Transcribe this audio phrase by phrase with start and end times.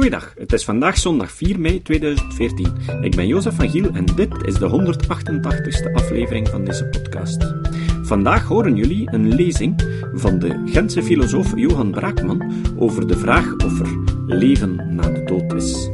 [0.00, 2.66] Goeiedag, het is vandaag zondag 4 mei 2014.
[3.00, 7.54] Ik ben Jozef van Giel en dit is de 188ste aflevering van deze podcast.
[8.02, 9.82] Vandaag horen jullie een lezing
[10.12, 15.52] van de Gentse filosoof Johan Braakman over de vraag of er leven na de dood
[15.52, 15.90] is.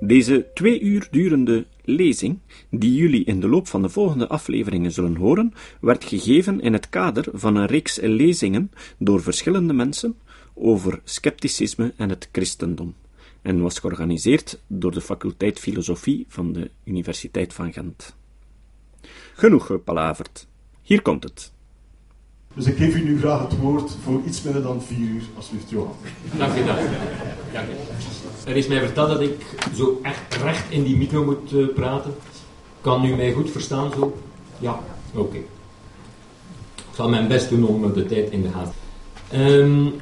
[0.00, 2.38] Deze twee uur durende lezing,
[2.70, 6.88] die jullie in de loop van de volgende afleveringen zullen horen, werd gegeven in het
[6.88, 10.16] kader van een reeks lezingen door verschillende mensen
[10.54, 12.94] over scepticisme en het christendom
[13.44, 18.14] en was georganiseerd door de faculteit Filosofie van de Universiteit van Gent.
[19.34, 20.46] Genoeg gepalaverd.
[20.82, 21.52] Hier komt het.
[22.54, 25.70] Dus ik geef u nu graag het woord voor iets minder dan vier uur, alsjeblieft,
[25.70, 25.94] Johan.
[26.38, 26.88] Dank je, dank je.
[27.52, 27.68] Dank.
[28.46, 32.14] Er is mij verteld dat ik zo echt recht in die micro moet uh, praten.
[32.80, 34.18] Kan u mij goed verstaan zo?
[34.58, 34.80] Ja,
[35.12, 35.20] oké.
[35.20, 35.46] Okay.
[36.76, 38.74] Ik zal mijn best doen om de tijd in de gaten.
[39.34, 39.94] Um,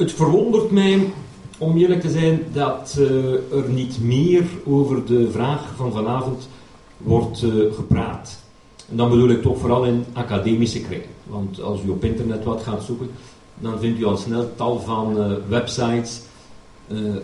[0.00, 1.12] het verwondert mij,
[1.58, 6.48] om eerlijk te zijn, dat uh, er niet meer over de vraag van vanavond
[6.96, 8.42] wordt uh, gepraat.
[8.90, 11.08] En dan bedoel ik toch vooral in academische kringen.
[11.26, 13.10] Want als u op internet wat gaat zoeken,
[13.58, 16.20] dan vindt u al snel tal van uh, websites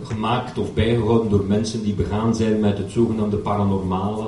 [0.03, 4.27] gemaakt of bijgehouden door mensen die begaan zijn met het zogenaamde paranormale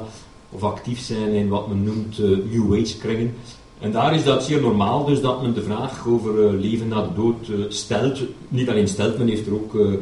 [0.50, 2.17] of actief zijn in wat men noemt
[2.52, 3.36] New Age kringen.
[3.80, 7.02] En daar is dat zeer normaal, dus dat men de vraag over uh, leven na
[7.02, 8.22] de dood uh, stelt.
[8.47, 9.94] Niet alleen stelt, men heeft er ook uh,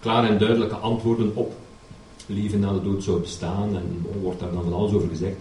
[0.00, 1.52] klare en duidelijke antwoorden op.
[2.26, 5.36] Leven na de dood zou bestaan en wordt daar dan van alles over gezegd.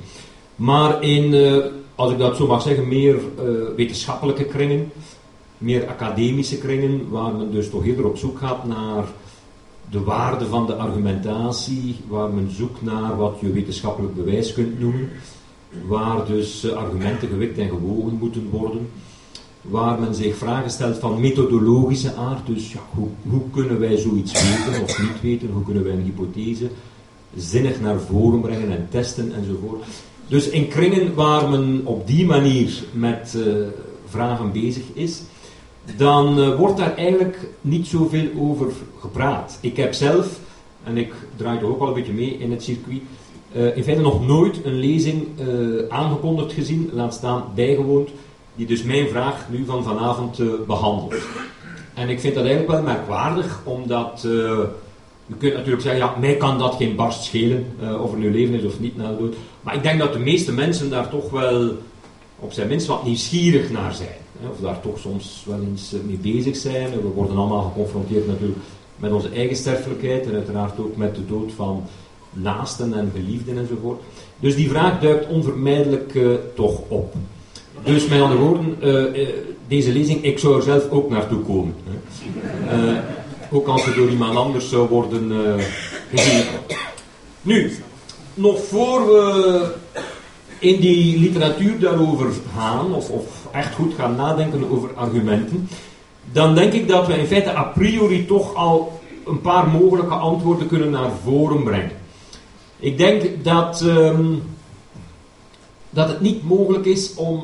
[0.56, 1.62] Maar in,
[1.96, 3.16] als ik dat zo mag zeggen, meer
[3.76, 4.92] wetenschappelijke kringen,
[5.58, 9.06] meer academische kringen, waar men dus toch eerder op zoek gaat naar
[9.90, 15.10] de waarde van de argumentatie, waar men zoekt naar wat je wetenschappelijk bewijs kunt noemen
[15.88, 18.90] waar dus eh, argumenten gewikt en gewogen moeten worden,
[19.62, 24.32] waar men zich vragen stelt van methodologische aard, dus ja, hoe, hoe kunnen wij zoiets
[24.32, 26.70] weten of niet weten, hoe kunnen wij een hypothese
[27.36, 29.84] zinnig naar voren brengen en testen enzovoort.
[30.28, 33.68] Dus in kringen waar men op die manier met uh,
[34.08, 35.22] vragen bezig is,
[35.98, 39.58] dan uh, wordt daar eigenlijk niet zoveel over gepraat.
[39.62, 40.40] Ik heb zelf,
[40.84, 43.02] en ik draai er ook al een beetje mee in het circuit,
[43.56, 48.10] uh, in feite nog nooit een lezing uh, aangekondigd gezien, laat staan bijgewoond,
[48.56, 51.16] die dus mijn vraag nu van vanavond uh, behandelt.
[51.94, 54.28] En ik vind dat eigenlijk wel merkwaardig, omdat
[55.28, 57.66] u kunt natuurlijk zeggen, ja, mij kan dat geen barst schelen,
[58.02, 59.36] of er nu leven is of niet na de dood.
[59.62, 61.72] Maar ik denk dat de meeste mensen daar toch wel
[62.40, 64.18] op zijn minst wat nieuwsgierig naar zijn.
[64.40, 66.92] Hè, of daar toch soms wel eens mee bezig zijn.
[66.92, 68.60] We worden allemaal geconfronteerd natuurlijk
[68.96, 71.84] met onze eigen sterfelijkheid en uiteraard ook met de dood van
[72.34, 74.02] naasten en geliefden enzovoort.
[74.40, 77.14] Dus die vraag duikt onvermijdelijk uh, toch op.
[77.84, 79.28] Dus met andere woorden, uh, uh,
[79.68, 81.76] deze lezing, ik zou er zelf ook naartoe komen.
[81.86, 83.02] Hè.
[83.52, 85.32] ook als het door iemand anders zou worden
[86.14, 86.44] gezien.
[87.42, 87.72] Nu,
[88.34, 89.72] nog voor we
[90.60, 95.70] in die literatuur daarover gaan, of, of echt goed gaan nadenken over argumenten,
[96.32, 100.68] dan denk ik dat we in feite a priori toch al een paar mogelijke antwoorden
[100.68, 102.02] kunnen naar voren brengen.
[102.84, 104.44] Ik denk dat, um,
[105.90, 107.44] dat het niet mogelijk is om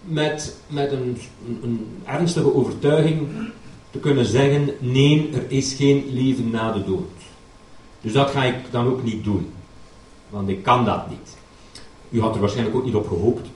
[0.00, 1.18] met, met een,
[1.62, 3.28] een, ernstige overtuiging
[3.90, 7.10] te kunnen zeggen: nee, er is geen leven na de dood.
[8.00, 9.52] Dus dat ga ik dan ook niet doen,
[10.28, 11.36] want ik kan dat niet.
[12.10, 13.48] U had er waarschijnlijk ook niet op gehoopt.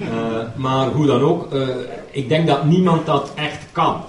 [0.00, 0.08] Uh,
[0.56, 1.68] maar hoe dan ook, uh,
[2.10, 4.00] ik denk dat niemand dat echt kan.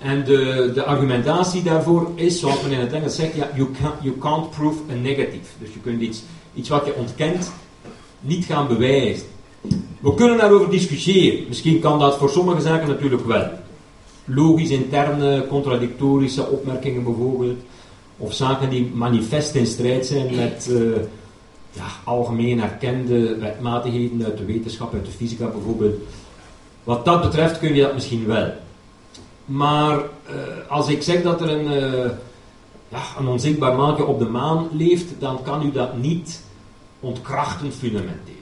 [0.00, 3.94] En de, de argumentatie daarvoor is, zoals men in het Engels zegt, ja, you, can't,
[4.02, 5.46] you can't prove a negative.
[5.58, 6.22] Dus je kunt iets,
[6.54, 7.52] iets wat je ontkent
[8.20, 9.26] niet gaan bewijzen.
[10.00, 11.44] We kunnen daarover discussiëren.
[11.48, 13.48] Misschien kan dat voor sommige zaken natuurlijk wel.
[14.24, 17.58] Logisch interne, contradictorische opmerkingen bijvoorbeeld.
[18.16, 20.96] Of zaken die manifest in strijd zijn met uh,
[21.72, 25.94] ja, algemeen erkende wetmatigheden uit de wetenschap, uit de fysica bijvoorbeeld.
[26.84, 28.52] Wat dat betreft kun je dat misschien wel.
[29.50, 30.02] Maar uh,
[30.68, 32.10] als ik zeg dat er een, uh,
[32.88, 36.42] ja, een onzichtbaar maatje op de maan leeft, dan kan u dat niet
[37.00, 38.34] ontkrachten fundamenteel.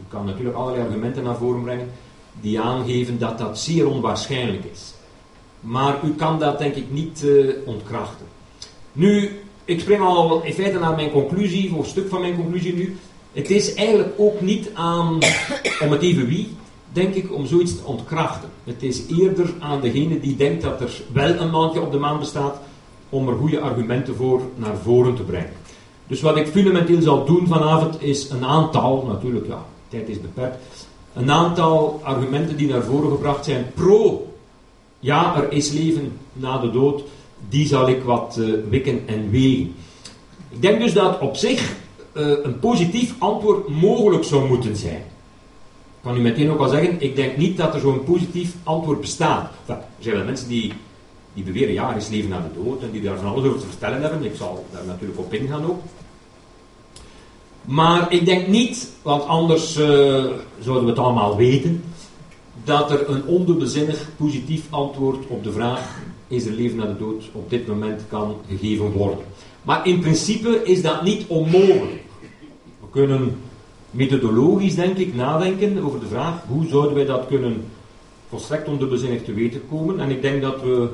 [0.00, 1.90] U kan natuurlijk allerlei argumenten naar voren brengen
[2.40, 4.94] die aangeven dat dat zeer onwaarschijnlijk is.
[5.60, 8.26] Maar u kan dat denk ik niet uh, ontkrachten.
[8.92, 12.74] Nu, ik spring al in feite naar mijn conclusie, voor een stuk van mijn conclusie
[12.74, 12.96] nu.
[13.32, 15.18] Het is eigenlijk ook niet aan,
[15.82, 16.56] om het even wie,
[16.94, 18.48] denk ik, om zoiets te ontkrachten.
[18.64, 22.18] Het is eerder aan degene die denkt dat er wel een maandje op de maan
[22.18, 22.60] bestaat,
[23.08, 25.52] om er goede argumenten voor naar voren te brengen.
[26.06, 30.56] Dus wat ik fundamenteel zal doen vanavond is een aantal, natuurlijk ja, tijd is beperkt,
[31.14, 34.26] een aantal argumenten die naar voren gebracht zijn pro
[35.04, 37.02] ja, er is leven na de dood,
[37.48, 39.74] die zal ik wat uh, wikken en wegen.
[40.48, 41.76] Ik denk dus dat op zich
[42.12, 45.02] uh, een positief antwoord mogelijk zou moeten zijn.
[46.04, 49.50] Kan u meteen ook al zeggen, ik denk niet dat er zo'n positief antwoord bestaat.
[49.66, 50.72] Er zijn wel mensen die,
[51.34, 53.60] die beweren, ja, er is leven na de dood en die daar van alles over
[53.60, 54.24] te vertellen hebben.
[54.24, 55.80] Ik zal daar natuurlijk op ingaan ook.
[57.64, 59.86] Maar ik denk niet, want anders uh,
[60.60, 61.84] zouden we het allemaal weten,
[62.64, 67.24] dat er een ondubbelzinnig positief antwoord op de vraag is er leven na de dood
[67.32, 69.18] op dit moment kan gegeven worden.
[69.62, 72.02] Maar in principe is dat niet onmogelijk.
[72.80, 73.36] We kunnen
[73.94, 77.64] methodologisch, denk ik, nadenken over de vraag hoe zouden wij dat kunnen
[78.28, 80.00] volstrekt ondubbelzinnig te weten komen.
[80.00, 80.88] En ik denk dat we,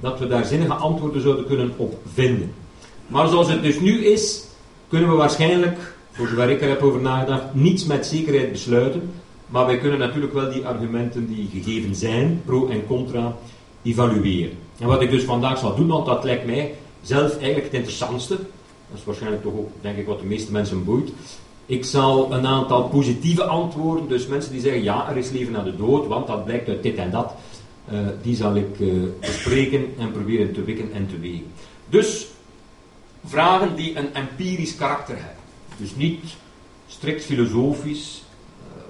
[0.00, 2.52] dat we daar zinnige antwoorden zouden kunnen op vinden.
[3.06, 4.44] Maar zoals het dus nu is,
[4.88, 9.10] kunnen we waarschijnlijk, voor zover ik er heb over nagedacht, niets met zekerheid besluiten.
[9.46, 13.36] Maar wij kunnen natuurlijk wel die argumenten die gegeven zijn, pro en contra,
[13.82, 14.56] evalueren.
[14.78, 18.36] En wat ik dus vandaag zal doen, want dat lijkt mij zelf eigenlijk het interessantste.
[18.90, 21.10] Dat is waarschijnlijk toch ook, denk ik, wat de meeste mensen boeit.
[21.68, 25.62] Ik zal een aantal positieve antwoorden, dus mensen die zeggen ja, er is leven na
[25.62, 27.34] de dood, want dat blijkt uit dit en dat,
[27.92, 31.46] uh, die zal ik uh, bespreken en proberen te wikken en te wegen.
[31.88, 32.26] Dus
[33.24, 35.42] vragen die een empirisch karakter hebben.
[35.76, 36.24] Dus niet
[36.86, 38.22] strikt filosofisch,
[38.76, 38.82] uh,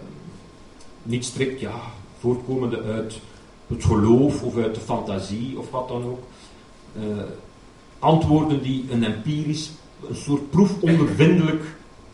[1.02, 1.80] niet strikt ja,
[2.18, 3.18] voortkomende uit
[3.66, 6.22] het geloof of uit de fantasie of wat dan ook.
[7.98, 9.70] antwoorden die een empirisch,
[10.08, 11.64] een soort proefondervindelijk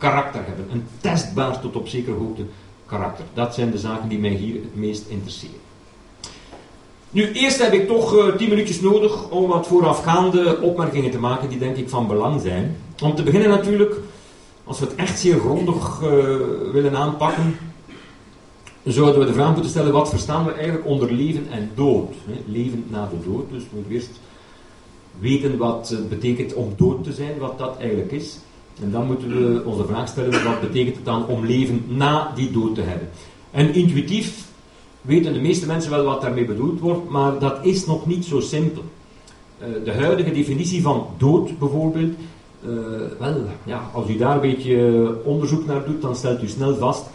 [0.09, 0.65] karakter hebben.
[0.71, 2.45] Een testbaar tot op zekere hoogte
[2.85, 3.25] karakter.
[3.33, 5.63] Dat zijn de zaken die mij hier het meest interesseren.
[7.09, 11.49] Nu, eerst heb ik toch uh, tien minuutjes nodig om wat voorafgaande opmerkingen te maken
[11.49, 12.77] die denk ik van belang zijn.
[13.03, 13.95] Om te beginnen natuurlijk,
[14.63, 16.09] als we het echt zeer grondig uh,
[16.71, 17.57] willen aanpakken,
[18.83, 22.13] zouden we de vraag moeten stellen, wat verstaan we eigenlijk onder leven en dood?
[22.25, 22.51] Hè?
[22.51, 24.19] Leven na de dood, dus we moeten eerst
[25.19, 28.37] weten wat het betekent om dood te zijn, wat dat eigenlijk is.
[28.81, 32.51] En dan moeten we onze vraag stellen, wat betekent het dan om leven na die
[32.51, 33.09] dood te hebben?
[33.51, 34.47] En intuïtief
[35.01, 38.39] weten de meeste mensen wel wat daarmee bedoeld wordt, maar dat is nog niet zo
[38.39, 38.83] simpel.
[39.59, 42.13] Uh, de huidige definitie van dood bijvoorbeeld,
[42.67, 42.71] uh,
[43.19, 47.05] wel, ja, als u daar een beetje onderzoek naar doet, dan stelt u snel vast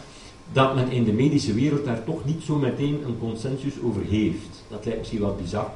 [0.53, 4.63] dat men in de medische wereld daar toch niet zo meteen een consensus over heeft.
[4.67, 5.71] Dat lijkt misschien wat bizar.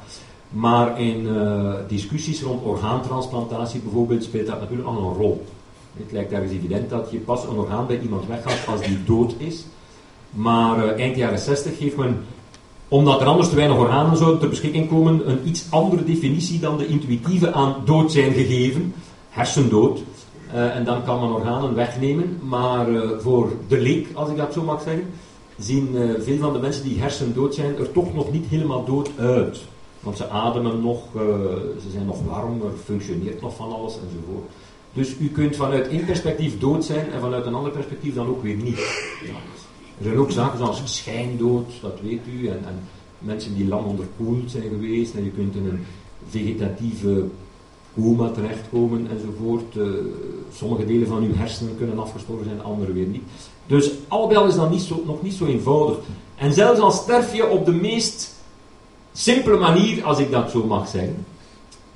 [0.50, 5.46] Maar in uh, discussies rond orgaantransplantatie bijvoorbeeld speelt dat natuurlijk al een rol.
[5.98, 9.36] Het lijkt ergens evident dat je pas een orgaan bij iemand weggaat als die dood
[9.38, 9.66] is.
[10.30, 12.26] Maar uh, eind jaren 60 heeft men,
[12.88, 16.78] omdat er anders te weinig organen zouden ter beschikking komen, een iets andere definitie dan
[16.78, 18.94] de intuïtieve aan dood zijn gegeven.
[19.30, 20.00] Hersendood.
[20.54, 22.40] Uh, en dan kan men organen wegnemen.
[22.42, 25.06] Maar uh, voor de leek, als ik dat zo mag zeggen,
[25.58, 29.62] zien veel van de mensen die hersendood zijn er toch nog niet helemaal dood uit.
[30.00, 31.00] Want ze ademen nog,
[31.82, 34.50] ze zijn nog warm, er functioneert nog van alles enzovoort.
[34.96, 38.44] Dus u kunt vanuit één perspectief dood zijn en vanuit een ander perspectief dan ook
[38.44, 38.80] weer niet.
[39.98, 42.80] Er zijn ook zaken zoals schijndood, dat weet u, en, en
[43.20, 45.86] mensen die lang onderkoeld zijn geweest en je kunt in een
[46.30, 47.26] vegetatieve
[47.96, 49.76] coma terechtkomen enzovoort.
[49.76, 49.88] Uh,
[50.54, 53.24] sommige delen van uw hersenen kunnen afgestorven zijn, andere weer niet.
[53.66, 55.98] Dus al is dat niet zo, nog niet zo eenvoudig.
[56.36, 58.34] En zelfs al sterf je op de meest
[59.14, 61.26] simpele manier, als ik dat zo mag zeggen.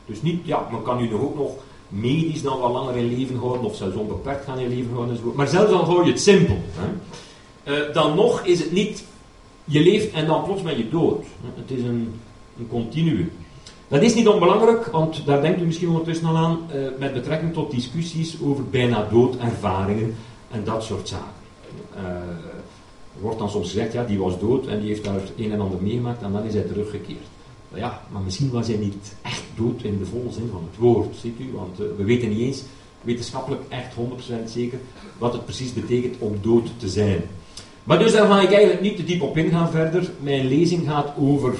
[0.06, 1.52] Dus niet, ja, men kan u nog ook nog
[1.90, 5.18] medisch dan wat langer in leven houden, of zelfs onbeperkt gaan in leven houden.
[5.36, 6.58] Maar zelfs dan hou je het simpel.
[6.72, 6.88] Hè.
[7.74, 9.04] Uh, dan nog is het niet,
[9.64, 11.26] je leeft en dan plots ben je dood.
[11.56, 12.14] Het is een,
[12.72, 13.32] een.
[13.88, 17.54] Dat is niet onbelangrijk, want daar denkt u misschien ondertussen al aan, uh, met betrekking
[17.54, 20.16] tot discussies over bijna doodervaringen
[20.52, 21.26] en dat soort zaken.
[21.96, 22.02] Uh,
[23.20, 25.82] wordt dan soms gezegd, ja, die was dood en die heeft daar een en ander
[25.82, 27.26] meegemaakt en dan is hij teruggekeerd.
[27.74, 31.16] Ja, maar misschien was hij niet echt dood in de volle zin van het woord,
[31.22, 32.64] ziet u, want uh, we weten niet eens
[33.02, 34.80] wetenschappelijk echt 100% zeker
[35.18, 37.22] wat het precies betekent om dood te zijn.
[37.84, 40.12] Maar dus daar ga ik eigenlijk niet te diep op ingaan verder.
[40.20, 41.56] Mijn lezing gaat over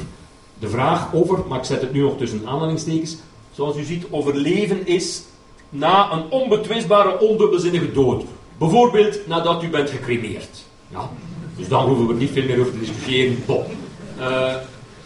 [0.60, 3.18] de vraag over, maar ik zet het nu nog tussen aanhalingstekens,
[3.52, 5.22] zoals u ziet, over leven is
[5.70, 8.24] na een onbetwistbare, ondubbelzinnige dood.
[8.58, 10.64] Bijvoorbeeld nadat u bent gecremeerd.
[10.88, 11.10] Ja?
[11.56, 13.38] Dus dan hoeven we niet veel meer over te discussiëren.
[13.46, 13.64] Bon.
[14.20, 14.56] Uh,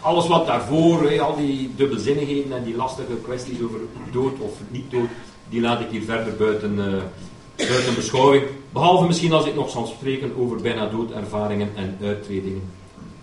[0.04, 3.80] alles wat daarvoor, al die dubbelzinnigheden en die lastige kwesties over
[4.12, 5.08] dood of niet dood,
[5.48, 8.44] die laat ik hier verder buiten, uh, buiten beschouwing.
[8.72, 12.62] Behalve misschien als ik nog zal spreken over bijna doodervaringen en uittredingen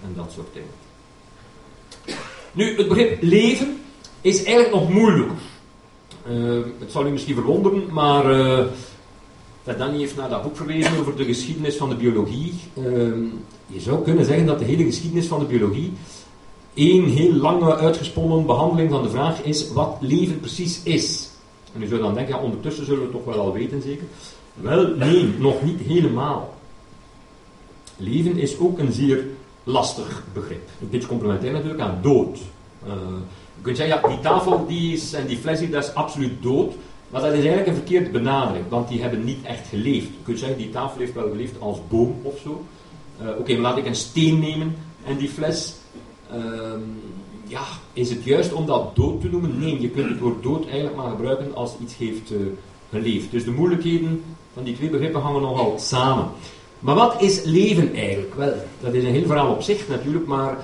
[0.04, 0.70] en dat soort dingen.
[2.52, 3.80] Nu, het begrip leven
[4.22, 5.36] is eigenlijk nog moeilijker.
[6.30, 8.66] Uh, het zal u misschien verwonderen, maar uh,
[9.78, 12.54] Danny heeft naar dat boek verwezen over de geschiedenis van de biologie.
[12.74, 12.84] Uh,
[13.68, 15.94] je zou kunnen zeggen dat de hele geschiedenis van de biologie
[16.74, 21.30] één heel lange uitgesponnen behandeling van de vraag is wat leven precies is.
[21.74, 24.06] En u zou dan denken, ja, ondertussen zullen we het toch wel al weten zeker?
[24.54, 26.54] Wel, nee, nog niet helemaal.
[27.98, 29.26] Leven is ook een zeer
[29.64, 30.70] lastig begrip.
[30.82, 32.38] Een beetje complementair natuurlijk aan dood.
[32.86, 32.94] Uh,
[33.56, 36.44] je kunt zeggen, ja, die tafel die is, en die fles die, dat is absoluut
[36.44, 36.74] dood.
[37.10, 40.08] Maar dat is eigenlijk een verkeerde benadering, want die hebben niet echt geleefd.
[40.08, 42.66] Je kunt zeggen, die tafel heeft wel geleefd als boom of zo.
[43.22, 45.76] Uh, Oké, maar laat ik een steen nemen en die fles.
[46.36, 46.74] Uh,
[47.48, 49.60] ja, is het juist om dat dood te noemen?
[49.60, 52.38] Nee, je kunt het woord dood eigenlijk maar gebruiken als iets heeft uh,
[52.90, 53.32] geleefd.
[53.32, 54.24] Dus de moeilijkheden
[54.54, 56.26] van die twee begrippen hangen nogal samen.
[56.80, 58.36] Maar wat is leven eigenlijk?
[58.36, 60.58] Wel, dat is een heel verhaal op zich natuurlijk, maar ik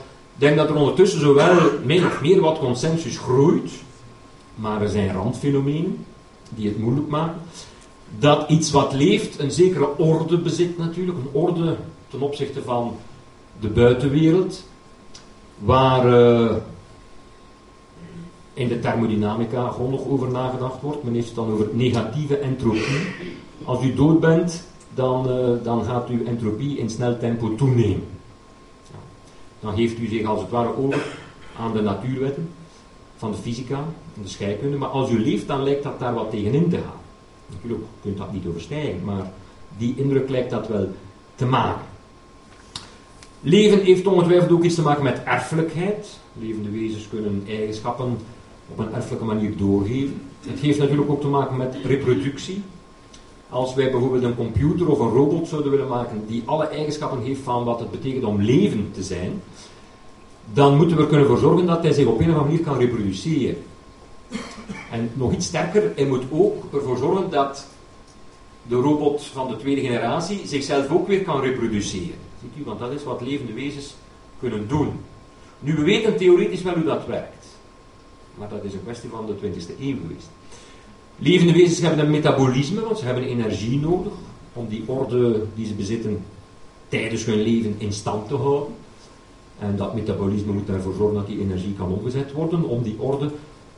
[0.44, 3.72] denk dat er ondertussen zowel min of meer wat consensus groeit,
[4.56, 6.06] maar er zijn randfenomenen
[6.50, 7.42] die het moeilijk maken.
[8.20, 11.76] Dat iets wat leeft een zekere orde bezit natuurlijk, een orde
[12.08, 12.96] ten opzichte van
[13.60, 14.64] de buitenwereld,
[15.60, 16.56] waar uh,
[18.54, 21.04] in de thermodynamica grondig over nagedacht wordt.
[21.04, 23.08] Men heeft het dan over negatieve entropie.
[23.64, 28.04] Als u dood bent, dan, uh, dan gaat uw entropie in snel tempo toenemen.
[29.60, 31.06] Dan geeft u zich als het ware over
[31.60, 32.50] aan de natuurwetten
[33.18, 33.78] van de fysica
[34.16, 34.78] en de scheikunde.
[34.78, 37.02] Maar als u leeft, dan lijkt dat daar wat tegenin te gaan.
[37.48, 39.32] Natuurlijk kunt dat niet overstijgen, maar
[39.78, 40.88] die indruk lijkt dat wel
[41.36, 41.86] te maken.
[43.48, 46.20] Leven heeft ongetwijfeld ook iets te maken met erfelijkheid.
[46.40, 48.18] Levende wezens kunnen eigenschappen
[48.72, 50.22] op een erfelijke manier doorgeven.
[50.48, 52.64] Het heeft natuurlijk ook te maken met reproductie.
[53.50, 57.42] Als wij bijvoorbeeld een computer of een robot zouden willen maken die alle eigenschappen heeft
[57.42, 59.42] van wat het betekent om leven te zijn,
[60.54, 62.66] dan moeten we er kunnen voor zorgen dat hij zich op een of andere manier
[62.66, 63.58] kan reproduceren.
[64.92, 67.68] En nog iets sterker, hij moet ook ervoor zorgen dat
[68.68, 72.27] de robot van de tweede generatie zichzelf ook weer kan reproduceren.
[72.42, 73.96] Ziet u, want dat is wat levende wezens
[74.40, 74.92] kunnen doen.
[75.60, 77.46] Nu, we weten theoretisch wel hoe dat werkt.
[78.38, 80.30] Maar dat is een kwestie van de 20e eeuw geweest.
[81.20, 84.14] Levende wezens hebben een metabolisme, want ze hebben energie nodig
[84.54, 86.24] om die orde die ze bezitten
[86.88, 88.74] tijdens hun leven in stand te houden.
[89.60, 93.32] En dat metabolisme moet ervoor zorgen dat die energie kan omgezet worden om die orde,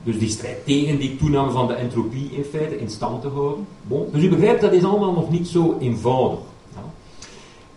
[0.03, 3.67] dus die strijd tegen die toename van de entropie in feite, in stand te houden.
[3.87, 4.07] Bon.
[4.11, 6.39] Dus u begrijpt, dat is allemaal nog niet zo eenvoudig.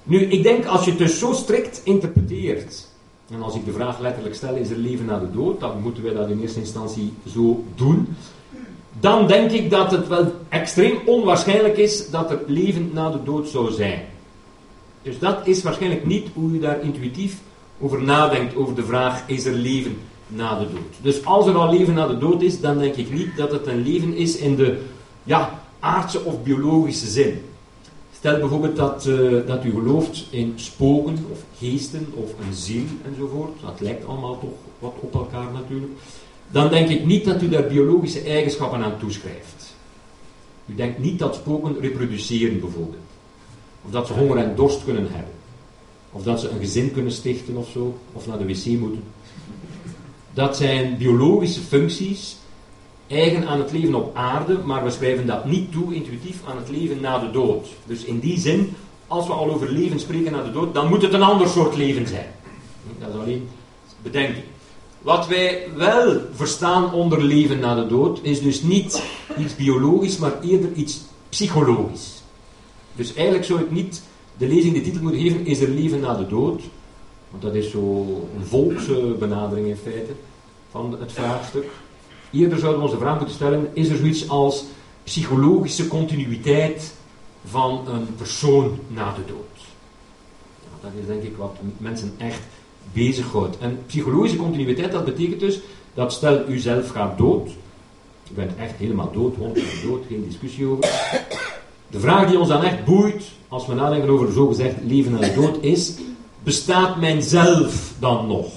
[0.02, 2.90] Nu, ik denk als je het dus zo strikt interpreteert,
[3.30, 6.02] en als ik de vraag letterlijk stel, is er leven na de dood, dan moeten
[6.02, 8.16] wij dat in eerste instantie zo doen.
[9.00, 13.48] Dan denk ik dat het wel extreem onwaarschijnlijk is dat er leven na de dood
[13.48, 14.00] zou zijn.
[15.02, 17.40] Dus dat is waarschijnlijk niet hoe u daar intuïtief
[17.80, 20.94] over nadenkt, over de vraag, is er leven na de dood?
[21.02, 23.66] Dus als er al leven na de dood is, dan denk ik niet dat het
[23.66, 24.80] een leven is in de
[25.24, 27.40] ja, aardse of biologische zin.
[28.22, 33.60] Stel bijvoorbeeld dat, uh, dat u gelooft in spoken of geesten of een ziel enzovoort.
[33.60, 35.92] Dat lijkt allemaal toch wat op elkaar natuurlijk.
[36.50, 39.74] Dan denk ik niet dat u daar biologische eigenschappen aan toeschrijft.
[40.66, 43.02] U denkt niet dat spoken reproduceren bijvoorbeeld.
[43.84, 45.34] Of dat ze honger en dorst kunnen hebben.
[46.12, 47.98] Of dat ze een gezin kunnen stichten of zo.
[48.12, 49.02] Of naar de wc moeten.
[50.34, 52.36] Dat zijn biologische functies
[53.12, 56.70] eigen aan het leven op aarde, maar we schrijven dat niet toe intuïtief aan het
[56.70, 57.66] leven na de dood.
[57.86, 58.74] Dus in die zin,
[59.06, 61.76] als we al over leven spreken na de dood, dan moet het een ander soort
[61.76, 62.26] leven zijn.
[62.98, 63.48] Dat is alleen
[64.02, 64.44] bedenking.
[65.02, 69.02] Wat wij wel verstaan onder leven na de dood, is dus niet
[69.38, 72.22] iets biologisch, maar eerder iets psychologisch.
[72.94, 74.02] Dus eigenlijk zou ik niet
[74.36, 76.62] de lezing de titel moeten geven, is er leven na de dood?
[77.30, 80.12] Want dat is zo een volkse benadering in feite
[80.70, 81.64] van het vraagstuk.
[82.32, 84.64] Eerder zouden we onze vraag moeten stellen, is er zoiets als
[85.04, 86.94] psychologische continuïteit
[87.44, 89.52] van een persoon na de dood?
[90.82, 92.40] dat is denk ik wat mensen echt
[92.92, 93.58] bezighoudt.
[93.58, 95.60] En psychologische continuïteit, dat betekent dus
[95.94, 97.48] dat stel u zelf gaat dood,
[98.30, 99.38] u bent echt helemaal dood, 100%
[99.86, 100.84] dood, geen discussie over.
[101.90, 105.62] De vraag die ons dan echt boeit, als we nadenken over zogezegd leven en dood,
[105.62, 105.94] is:
[106.42, 108.52] bestaat mijn zelf dan nog?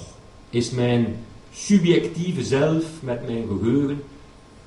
[0.50, 1.16] Is mijn
[1.56, 4.02] subjectieve zelf met mijn geheugen,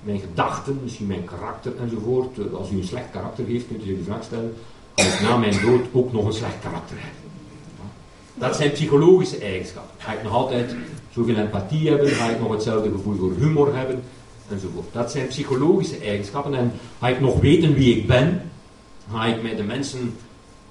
[0.03, 2.39] mijn gedachten, misschien mijn karakter enzovoort.
[2.39, 4.53] Eh, als u een slecht karakter heeft, kunt u zich de vraag stellen:
[4.93, 7.27] kan ik na mijn dood ook nog een slecht karakter hebben?
[8.33, 9.95] Dat zijn psychologische eigenschappen.
[9.97, 10.75] Ga ik nog altijd
[11.11, 12.07] zoveel empathie hebben?
[12.09, 14.03] Ga ik nog hetzelfde gevoel voor humor hebben?
[14.49, 14.93] Enzovoort.
[14.93, 16.53] Dat zijn psychologische eigenschappen.
[16.53, 18.41] En ga ik nog weten wie ik ben?
[19.11, 20.15] Ga ik mij de mensen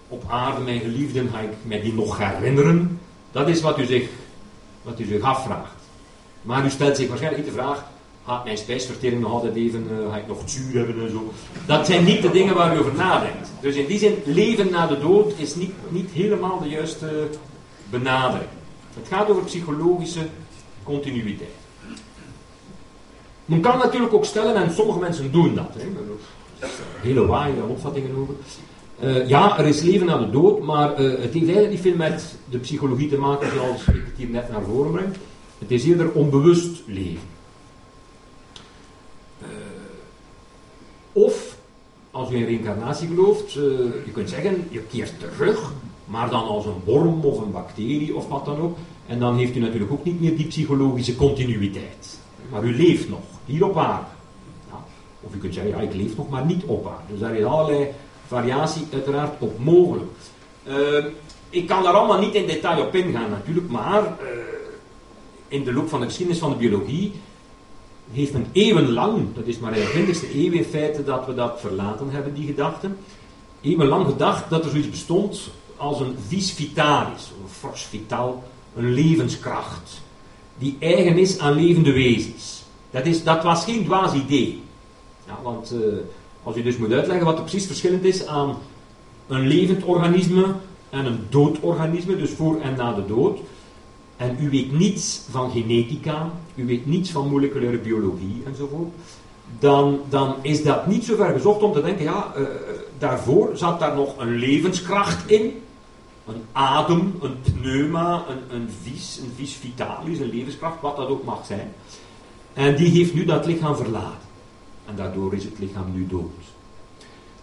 [0.09, 3.01] op aarde, mijn geliefden, ga ik mij die nog herinneren?
[3.33, 4.09] Dat is wat u zich,
[4.83, 5.78] wat u zich afvraagt.
[6.49, 7.85] Maar u stelt zich waarschijnlijk niet de vraag,
[8.27, 11.33] gaat mijn spijsvertering nog altijd even, uh, ga ik nog zuur hebben en zo.
[11.67, 13.51] Dat zijn niet de dingen waar u over nadenkt.
[13.61, 17.29] Dus in die zin, leven na de dood is niet, niet helemaal de juiste
[17.91, 18.49] benadering.
[18.95, 20.21] Het gaat over psychologische
[20.83, 21.51] continuïteit.
[23.45, 25.87] Men kan natuurlijk ook stellen, en sommige mensen doen dat, hè,
[27.01, 28.35] hele waaie opvattingen over.
[29.05, 31.97] Uh, ja, er is leven na de dood, maar uh, het heeft eigenlijk niet veel
[31.97, 35.15] met de psychologie te maken zoals ik het hier net naar voren breng.
[35.59, 37.29] Het is eerder onbewust leven.
[39.43, 39.49] Uh,
[41.13, 41.57] of,
[42.11, 45.73] als u in reïncarnatie gelooft, je kunt zeggen, je keert terug,
[46.05, 48.77] maar dan als een worm of een bacterie of wat dan ook.
[49.07, 52.19] En dan heeft u natuurlijk ook niet meer die psychologische continuïteit.
[52.51, 54.07] Maar u leeft nog, hier op aarde.
[55.21, 57.13] Of je kunt zeggen, ja, ik leef nog, maar niet op aarde.
[57.13, 57.89] Dus daar is allerlei
[58.27, 60.11] variatie uiteraard op mogelijk.
[60.69, 61.05] Uh,
[61.51, 64.17] ik kan daar allemaal niet in detail op ingaan natuurlijk, maar
[65.49, 67.13] in de loop van de geschiedenis van de biologie
[68.13, 71.61] heeft men eeuwenlang, dat is maar in de 20e eeuw in feite dat we dat
[71.61, 72.97] verlaten hebben, die gedachten,
[73.61, 78.43] eeuwenlang gedacht dat er zoiets bestond als een vis vitalis, een force vital,
[78.77, 80.01] een levenskracht,
[80.59, 82.63] die eigen is aan levende wezens.
[82.91, 84.63] Dat, is, dat was geen dwaas idee.
[85.43, 85.81] Want uh,
[86.43, 88.57] als u dus moet uitleggen wat er precies verschillend is aan
[89.27, 90.55] een levend organisme
[90.91, 93.39] en een dood organisme, dus voor en na de dood,
[94.19, 98.89] en u weet niets van genetica, u weet niets van moleculaire biologie enzovoort,
[99.59, 102.47] dan, dan is dat niet zo ver gezocht om te denken, ja, uh,
[102.99, 105.63] daarvoor zat daar nog een levenskracht in,
[106.27, 111.25] een adem, een pneuma, een, een vis, een vis vitalis, een levenskracht, wat dat ook
[111.25, 111.73] mag zijn.
[112.53, 114.29] En die heeft nu dat lichaam verlaten.
[114.87, 116.31] En daardoor is het lichaam nu dood.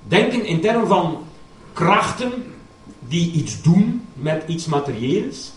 [0.08, 1.24] Denken in termen van
[1.74, 2.32] krachten
[3.08, 5.51] die iets doen met iets materieels,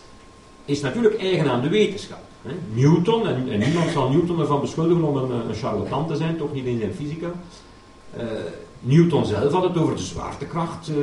[0.68, 2.22] is natuurlijk eigen aan de wetenschap.
[2.42, 2.50] Hè.
[2.74, 6.52] Newton, en, en, niemand zal Newton ervan beschuldigen om een, een charlatan te zijn, toch
[6.52, 7.30] niet in zijn fysica.
[8.16, 8.22] Uh,
[8.80, 10.96] Newton zelf had het over de zwaartekracht, uh,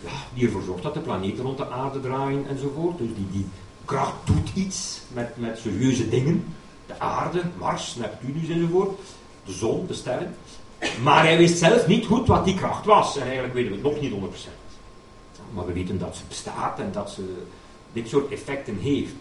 [0.00, 2.98] ja, die ervoor zorgt dat de planeten rond de aarde draaien enzovoort.
[2.98, 3.46] Dus die, die
[3.84, 6.44] kracht doet iets met, met serieuze dingen.
[6.86, 8.98] De aarde, Mars, Neptunus enzovoort
[9.44, 10.34] de zon, de sterren.
[11.02, 13.16] Maar hij wist zelf niet goed wat die kracht was.
[13.16, 14.14] En eigenlijk weten we het nog niet 100%.
[15.54, 17.42] Maar we weten dat ze bestaat en dat ze
[17.92, 19.12] dit soort effecten heeft.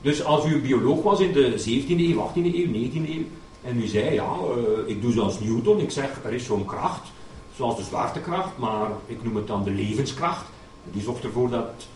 [0.00, 3.24] Dus als u een bioloog was in de 17e eeuw, 18e eeuw, 19e eeuw,
[3.62, 7.08] en u zei, ja, uh, ik doe zoals Newton, ik zeg, er is zo'n kracht,
[7.56, 10.46] zoals de zwaartekracht, maar ik noem het dan de levenskracht.
[10.92, 11.86] Die zorgt ervoor dat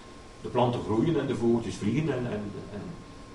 [0.40, 2.82] de planten groeien en de vogeltjes vliegen en, en, en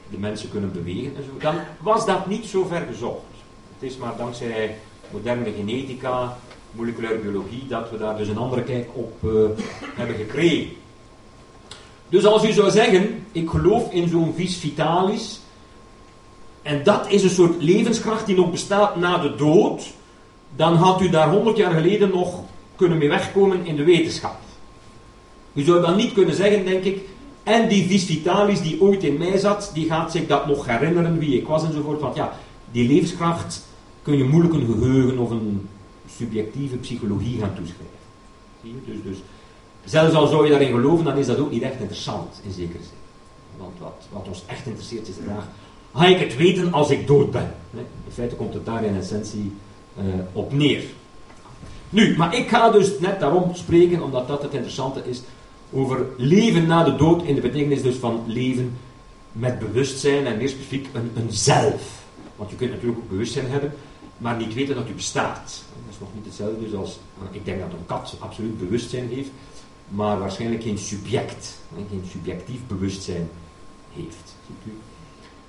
[0.10, 1.30] de mensen kunnen bewegen en zo.
[1.40, 3.24] Dan was dat niet zo ver gezocht.
[3.80, 4.76] Het is maar dankzij
[5.12, 6.38] moderne genetica,
[6.72, 9.32] moleculaire biologie, dat we daar dus een andere kijk op uh,
[9.96, 10.70] hebben gekregen.
[12.10, 15.40] Dus als u zou zeggen, ik geloof in zo'n vis vitalis,
[16.62, 19.94] en dat is een soort levenskracht die nog bestaat na de dood,
[20.56, 22.40] dan had u daar honderd jaar geleden nog
[22.76, 24.36] kunnen mee wegkomen in de wetenschap.
[25.54, 27.00] U zou dan niet kunnen zeggen, denk ik,
[27.44, 31.20] en die vis vitalis die ooit in mij zat, die gaat zich dat nog herinneren
[31.20, 32.02] wie ik was enzovoort.
[32.02, 32.34] Want ja,
[32.72, 33.66] die levenskracht
[34.02, 35.68] kun je moeilijk een geheugen of een
[36.18, 37.98] subjectieve psychologie gaan toeschrijven.
[38.64, 38.92] Zie je?
[38.92, 39.18] Dus, dus
[39.90, 42.84] zelfs al zou je daarin geloven, dan is dat ook niet echt interessant in zekere
[42.84, 42.98] zin.
[43.58, 45.48] Want wat, wat ons echt interesseert is de vraag:
[45.94, 47.54] ga ik het weten als ik dood ben?
[47.74, 49.52] In feite komt het daar in essentie
[49.98, 50.84] uh, op neer.
[51.90, 55.22] Nu, maar ik ga dus net daarom spreken, omdat dat het interessante is,
[55.72, 58.78] over leven na de dood in de betekenis dus van leven
[59.32, 62.06] met bewustzijn en meer specifiek een, een zelf.
[62.36, 63.74] Want je kunt natuurlijk ook bewustzijn hebben,
[64.18, 65.64] maar niet weten dat u bestaat.
[65.86, 67.00] Dat is nog niet hetzelfde dus als,
[67.32, 69.30] ik denk dat een kat absoluut bewustzijn heeft,
[69.88, 73.30] maar waarschijnlijk geen subject, geen subjectief bewustzijn
[73.94, 74.36] heeft.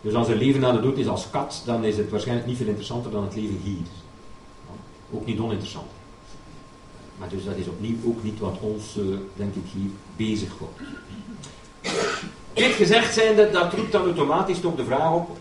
[0.01, 2.57] Dus als er leven na de dood is als kat, dan is het waarschijnlijk niet
[2.57, 3.87] veel interessanter dan het leven hier.
[5.11, 5.91] Ook niet oninteressant.
[7.19, 10.81] Maar dus dat is opnieuw ook niet wat ons, uh, denk ik, hier bezig houdt.
[12.53, 15.39] Dit gezegd zijnde, dat roept dan automatisch toch de vraag op,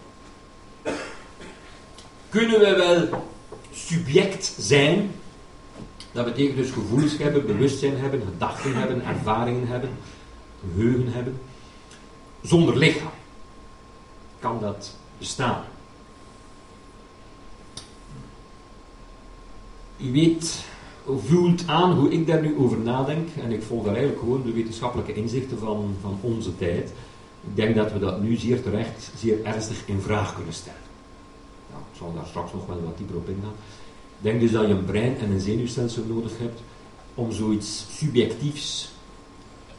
[2.30, 3.24] kunnen we wel
[3.72, 5.12] subject zijn.
[6.18, 9.90] Dat betekent dus gevoelens hebben, bewustzijn hebben, gedachten hebben, ervaringen hebben,
[10.62, 11.40] geheugen hebben.
[12.42, 13.12] Zonder lichaam
[14.40, 15.64] kan dat bestaan.
[19.98, 20.66] U weet,
[21.26, 24.54] voelt aan hoe ik daar nu over nadenk, en ik volg daar eigenlijk gewoon de
[24.54, 26.94] wetenschappelijke inzichten van, van onze tijd.
[27.42, 30.88] Ik denk dat we dat nu zeer terecht, zeer ernstig in vraag kunnen stellen
[31.92, 33.56] ik zal daar straks nog wel wat dieper op ingaan.
[34.20, 36.62] Denk dus dat je een brein en een zenuwstelsel nodig hebt
[37.14, 38.92] om zoiets subjectiefs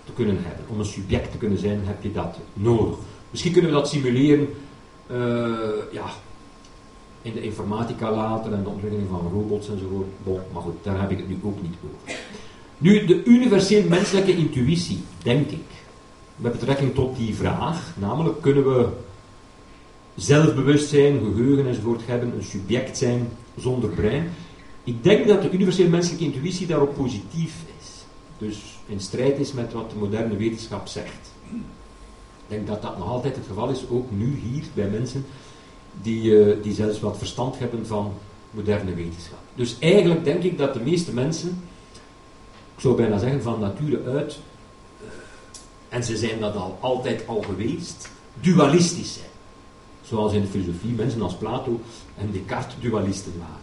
[0.04, 0.64] te kunnen hebben.
[0.68, 2.96] Om een subject te kunnen zijn, heb je dat nodig.
[3.30, 4.48] Misschien kunnen we dat simuleren
[5.10, 5.16] uh,
[5.92, 6.06] ja,
[7.22, 10.06] in de informatica later en de ontwikkeling van robots enzovoort.
[10.24, 12.16] Bon, maar goed, daar heb ik het nu ook niet over.
[12.78, 15.64] Nu, de universeel menselijke intuïtie, denk ik,
[16.36, 18.88] met betrekking tot die vraag, namelijk kunnen we
[20.18, 24.30] zelfbewustzijn, geheugen enzovoort hebben, een subject zijn zonder brein.
[24.84, 27.86] Ik denk dat de universele menselijke intuïtie daarop positief is.
[28.38, 31.32] Dus in strijd is met wat de moderne wetenschap zegt.
[31.50, 35.24] Ik denk dat dat nog altijd het geval is, ook nu hier bij mensen
[36.02, 38.12] die, uh, die zelfs wat verstand hebben van
[38.50, 39.38] moderne wetenschap.
[39.54, 41.62] Dus eigenlijk denk ik dat de meeste mensen,
[42.74, 44.38] ik zou bijna zeggen van nature uit,
[45.02, 45.08] uh,
[45.88, 49.27] en ze zijn dat al altijd al geweest, dualistisch zijn.
[50.08, 51.80] Zoals in de filosofie mensen als Plato
[52.16, 53.62] en Descartes dualisten waren.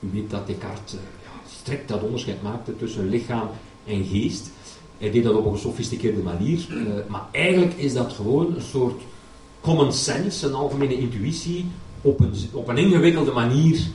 [0.00, 3.48] U weet dat Descartes uh, ja, strikt dat onderscheid maakte tussen lichaam
[3.84, 4.50] en geest.
[4.98, 9.02] Hij deed dat op een gesofisticeerde manier, uh, maar eigenlijk is dat gewoon een soort
[9.60, 11.66] common sense, een algemene intuïtie,
[12.00, 13.86] op een, op een ingewikkelde manier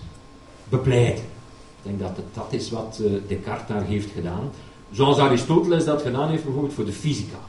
[0.69, 1.23] bepleiten.
[1.23, 4.51] Ik denk dat het, dat is wat uh, Descartes daar heeft gedaan.
[4.91, 7.39] Zoals Aristoteles dat gedaan heeft bijvoorbeeld voor de fysica.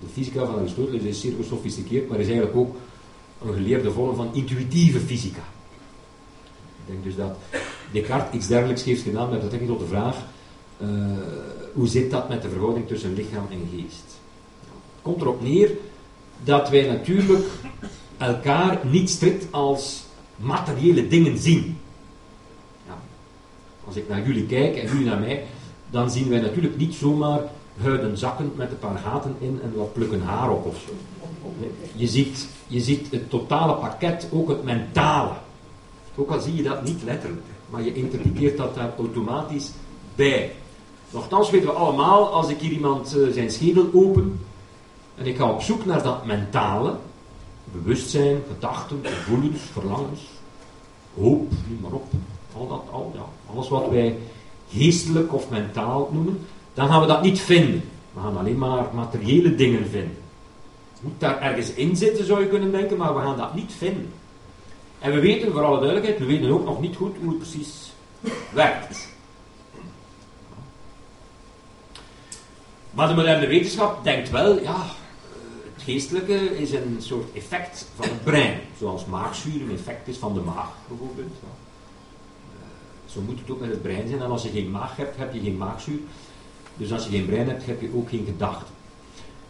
[0.00, 2.76] De fysica van Aristoteles is zeer gesofisticeerd, maar is eigenlijk ook
[3.44, 5.42] een geleerde vorm van intuïtieve fysica.
[6.86, 7.36] Ik denk dus dat
[7.92, 10.16] Descartes iets dergelijks heeft gedaan met betrekking tot de vraag
[10.82, 10.88] uh,
[11.74, 14.20] hoe zit dat met de verhouding tussen lichaam en geest.
[14.60, 15.70] Het komt erop neer
[16.44, 17.46] dat wij natuurlijk
[18.18, 20.04] elkaar niet strikt als
[20.36, 21.78] materiële dingen zien.
[22.86, 22.98] Ja.
[23.84, 25.44] Als ik naar jullie kijk en jullie naar mij,
[25.90, 27.40] dan zien wij natuurlijk niet zomaar
[27.80, 30.92] huiden zakken met een paar gaten in en wat plukken haar op of zo.
[31.94, 35.32] Je ziet, je ziet het totale pakket, ook het mentale.
[36.14, 39.70] Ook al zie je dat niet letterlijk, maar je interpreteert dat daar automatisch
[40.14, 40.52] bij.
[41.10, 44.40] Nochtans weten we allemaal, als ik hier iemand uh, zijn schedel open
[45.14, 46.96] en ik ga op zoek naar dat mentale,
[47.64, 50.20] bewustzijn, gedachten, gevoelens, verlangens,
[51.14, 52.06] hoop, noem maar op,
[52.56, 54.18] al dat, al, ja, alles wat wij
[54.70, 56.38] geestelijk of mentaal noemen,
[56.74, 57.82] dan gaan we dat niet vinden.
[58.12, 60.21] We gaan alleen maar materiële dingen vinden.
[61.02, 64.12] Moet daar ergens in zitten, zou je kunnen denken, maar we gaan dat niet vinden.
[64.98, 67.92] En we weten, voor alle duidelijkheid, we weten ook nog niet goed hoe het precies
[68.52, 69.08] werkt.
[72.90, 74.86] Maar de moderne wetenschap denkt wel, ja,
[75.74, 78.60] het geestelijke is een soort effect van het brein.
[78.78, 81.32] Zoals maagzuur een effect is van de maag, bijvoorbeeld.
[81.42, 81.50] Uh,
[83.12, 84.20] zo moet het ook met het brein zijn.
[84.20, 85.98] En als je geen maag hebt, heb je geen maagzuur.
[86.76, 88.74] Dus als je geen brein hebt, heb je ook geen gedachten.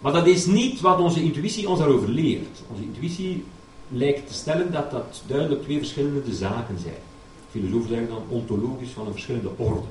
[0.03, 2.62] Maar dat is niet wat onze intuïtie ons daarover leert.
[2.71, 3.45] Onze intuïtie
[3.88, 7.03] lijkt te stellen dat dat duidelijk twee verschillende zaken zijn.
[7.51, 9.87] Filosofen zeggen dan ontologisch van een verschillende orde.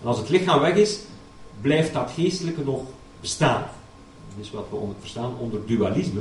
[0.00, 1.00] En als het lichaam weg is,
[1.60, 2.82] blijft dat geestelijke nog
[3.20, 3.62] bestaan.
[4.34, 6.20] Dat is wat we onder, verstaan onder dualisme.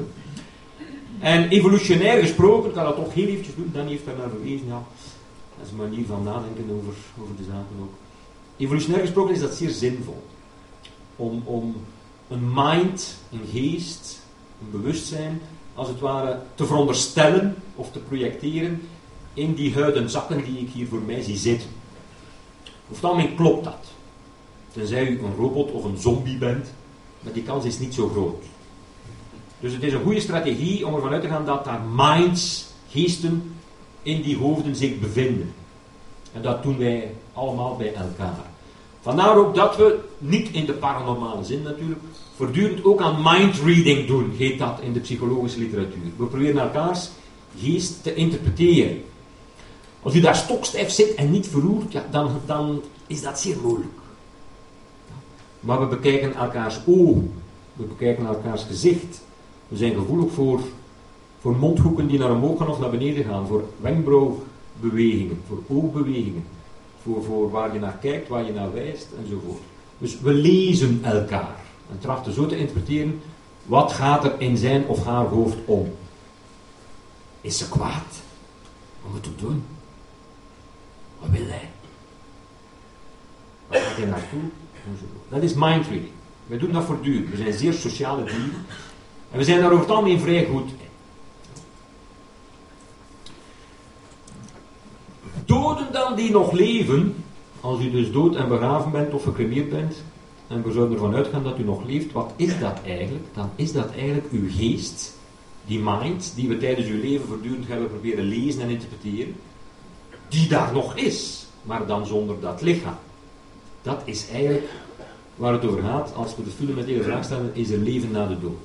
[1.19, 4.83] En evolutionair gesproken, kan dat toch heel eventjes doen, Dan heeft daar naar verwezen, ja,
[5.57, 7.93] dat is een manier van nadenken over, over de zaken ook.
[8.57, 10.23] Evolutionair gesproken is dat zeer zinvol.
[11.15, 11.75] Om, om
[12.33, 14.19] een mind, een geest,
[14.61, 15.41] een bewustzijn,
[15.73, 18.81] als het ware te veronderstellen of te projecteren
[19.33, 21.69] in die huiden zakken die ik hier voor mij zie zitten.
[22.87, 23.91] Het algemeen klopt dat.
[24.71, 26.73] Tenzij u een robot of een zombie bent,
[27.19, 28.43] maar die kans is niet zo groot.
[29.59, 33.55] Dus het is een goede strategie om ervan uit te gaan dat daar minds, geesten,
[34.01, 35.53] in die hoofden zich bevinden.
[36.33, 38.45] En dat doen wij allemaal bij elkaar.
[39.01, 42.01] Vandaar ook dat we, niet in de paranormale zin natuurlijk,
[42.35, 46.03] voortdurend ook aan mindreading doen, heet dat in de psychologische literatuur.
[46.15, 47.09] We proberen elkaars
[47.59, 49.01] geest te interpreteren.
[50.01, 53.91] Als u daar stokstijf zit en niet verroert, ja, dan, dan is dat zeer moeilijk.
[55.59, 57.33] Maar we bekijken elkaars ogen,
[57.73, 59.21] we bekijken elkaars gezicht.
[59.67, 60.61] We zijn gevoelig voor,
[61.39, 66.45] voor mondhoeken die naar omhoog gaan of naar beneden gaan, voor wenkbrauwbewegingen, voor oogbewegingen,
[67.03, 69.61] voor, voor waar je naar kijkt, waar je naar wijst enzovoort.
[70.03, 71.55] Dus we lezen elkaar
[71.91, 73.21] en trachten zo te interpreteren,
[73.65, 75.95] wat gaat er in zijn of haar hoofd om?
[77.41, 78.21] Is ze kwaad?
[79.01, 79.63] Wat moet het doen?
[81.19, 81.69] Wat wil hij?
[83.67, 84.41] Waar gaat hij naartoe?
[85.29, 86.11] Dat is mindreading.
[86.47, 87.29] We doen dat voortdurend.
[87.29, 88.65] We zijn zeer sociale dieren.
[89.31, 90.77] En we zijn daar over het algemeen vrij goed in.
[95.45, 97.23] Doden dan die nog leven,
[97.63, 100.03] als u dus dood en begraven bent of gecremeerd bent,
[100.47, 103.25] en we zouden ervan uitgaan dat u nog leeft, wat is dat eigenlijk?
[103.33, 105.13] Dan is dat eigenlijk uw geest,
[105.65, 109.35] die mind, die we tijdens uw leven voortdurend hebben proberen lezen en interpreteren,
[110.27, 112.97] die daar nog is, maar dan zonder dat lichaam.
[113.81, 114.69] Dat is eigenlijk
[115.35, 118.39] waar het over gaat als we de fundamentele vraag stellen: is er leven na de
[118.39, 118.59] dood?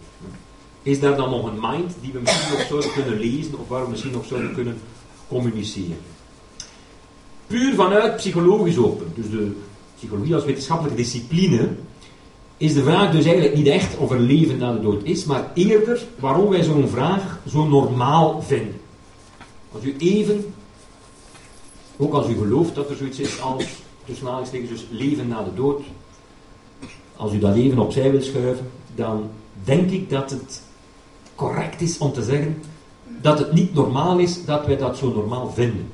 [0.83, 3.85] Is daar dan nog een mind die we misschien nog zouden kunnen lezen of waar
[3.85, 4.79] we misschien nog zouden kunnen
[5.29, 5.99] communiceren?
[7.49, 9.53] Puur vanuit psychologisch open, dus de
[9.97, 11.69] psychologie als wetenschappelijke discipline,
[12.57, 15.51] is de vraag dus eigenlijk niet echt of er leven na de dood is, maar
[15.55, 18.81] eerder waarom wij zo'n vraag zo normaal vinden.
[19.73, 20.55] Als u even,
[21.97, 23.65] ook als u gelooft dat er zoiets is als,
[24.05, 25.83] tussen dus leven na de dood,
[27.17, 29.31] als u dat even opzij wil schuiven, dan
[29.65, 30.63] denk ik dat het
[31.35, 32.63] correct is om te zeggen
[33.23, 35.91] dat het niet normaal is dat wij dat zo normaal vinden.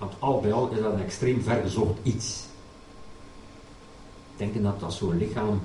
[0.00, 2.44] Want al bij al is dat een extreem vergezocht iets.
[4.36, 5.60] Denken dat dat zo'n lichaam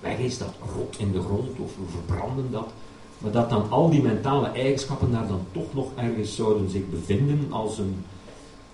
[0.00, 2.72] weg is, dat rot in de grond of we verbranden dat.
[3.18, 7.52] Maar dat dan al die mentale eigenschappen daar dan toch nog ergens zouden zich bevinden
[7.52, 8.04] als een,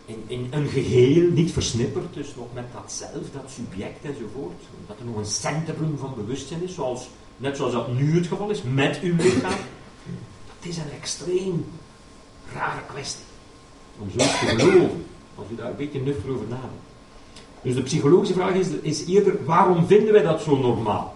[0.04, 4.60] in, in een geheel, niet versnipperd, dus nog met dat zelf, dat subject enzovoort.
[4.86, 8.50] Dat er nog een centrum van bewustzijn is, zoals, net zoals dat nu het geval
[8.50, 9.58] is, met uw lichaam.
[10.58, 11.66] Het is een extreem
[12.52, 13.31] rare kwestie
[14.02, 16.90] om zo te geloven, als u daar een beetje nuchter over nadenkt.
[17.62, 21.14] Dus de psychologische vraag is, is eerder, waarom vinden wij dat zo normaal?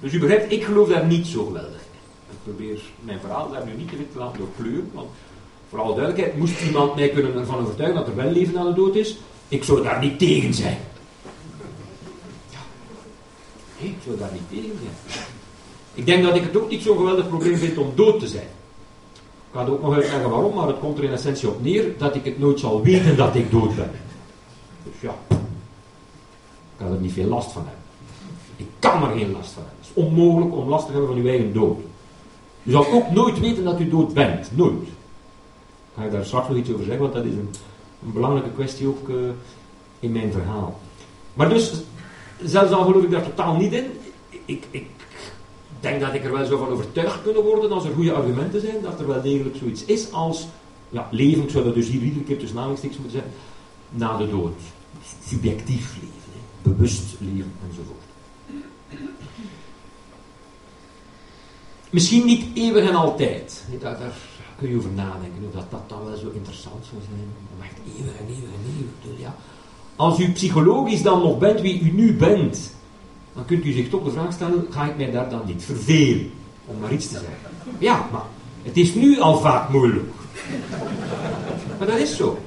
[0.00, 1.98] Dus u begrijpt, ik geloof daar niet zo geweldig in.
[2.30, 5.08] Ik probeer mijn verhaal daar nu niet te laten doorkleuren, want
[5.68, 8.72] voor alle duidelijkheid, moest iemand mij kunnen ervan overtuigen dat er wel leven na de
[8.72, 9.16] dood is,
[9.48, 10.78] ik zou daar niet tegen zijn.
[12.50, 12.58] Ja.
[13.78, 15.24] Ik zou daar niet tegen zijn.
[15.94, 18.48] Ik denk dat ik het ook niet zo'n geweldig probleem vind om dood te zijn.
[19.52, 21.98] Ik ga het ook nog uitleggen waarom, maar het komt er in essentie op neer
[21.98, 23.90] dat ik het nooit zal weten dat ik dood ben.
[24.82, 25.36] Dus ja, ik
[26.76, 27.82] kan er niet veel last van hebben.
[28.56, 29.80] Ik kan er geen last van hebben.
[29.80, 31.78] Het is onmogelijk om last te hebben van uw eigen dood.
[32.62, 34.56] U zal ook nooit weten dat u dood bent.
[34.56, 34.82] Nooit.
[34.82, 37.50] Ik ga daar straks nog iets over zeggen, want dat is een,
[38.04, 39.16] een belangrijke kwestie ook uh,
[40.00, 40.80] in mijn verhaal.
[41.34, 41.72] Maar dus,
[42.44, 43.84] zelfs al geloof ik daar totaal niet in.
[44.44, 44.86] Ik, ik
[45.82, 48.82] denk dat ik er wel zo van overtuigd kunnen worden, als er goede argumenten zijn,
[48.82, 50.46] dat er wel degelijk zoiets is als
[50.88, 53.38] ja, leven, ik zou dat dus hier iedere keer tussen aanhalingstekens moeten zeggen,
[53.90, 54.52] na de dood.
[55.26, 58.10] Subjectief leven, bewust leven enzovoort.
[61.90, 63.64] Misschien niet eeuwig en altijd.
[63.80, 64.12] Daar, daar
[64.58, 67.28] kun je over nadenken, dat dat dan wel zo interessant zou zijn.
[67.56, 69.20] Om echt eeuwig en eeuwig en eeuwig.
[69.20, 69.36] Ja.
[69.96, 72.74] Als u psychologisch dan nog bent wie u nu bent,
[73.34, 76.30] dan kunt u zich toch de vraag stellen, ga ik mij daar dan niet vervelen?
[76.66, 77.50] Om maar iets te zeggen.
[77.78, 78.24] Ja, maar
[78.62, 80.10] het is nu al vaak moeilijk.
[81.78, 82.38] Maar dat is zo.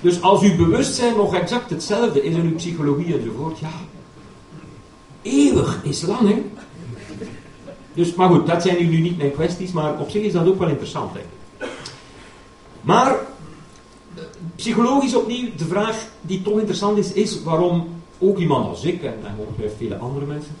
[0.00, 3.72] Dus als uw bewustzijn nog exact hetzelfde is in uw psychologie enzovoort, ja,
[5.22, 6.42] eeuwig is lang, hè?
[7.94, 10.58] Dus, maar goed, dat zijn nu niet mijn kwesties, maar op zich is dat ook
[10.58, 11.10] wel interessant.
[12.80, 13.16] Maar,
[14.56, 17.88] psychologisch opnieuw, de vraag die toch interessant is, is waarom
[18.18, 20.52] ook iemand als ik, en, en vele andere mensen,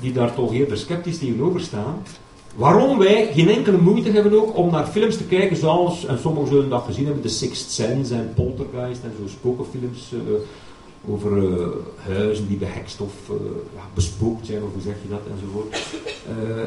[0.00, 2.02] die daar toch eerder sceptisch tegenover staan,
[2.56, 6.48] waarom wij geen enkele moeite hebben ook om naar films te kijken zoals, en sommigen
[6.48, 10.20] zullen dat gezien hebben, The Sixth Sense en Poltergeist en zo spokenfilms uh,
[11.14, 13.12] over uh, huizen die behekst of
[13.74, 15.76] ja, bespookt zijn, of hoe zeg je dat, enzovoort.